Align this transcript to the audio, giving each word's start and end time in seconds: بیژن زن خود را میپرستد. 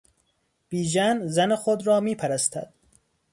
بیژن 0.69 1.27
زن 1.27 1.55
خود 1.55 1.87
را 1.87 1.99
میپرستد. 1.99 2.73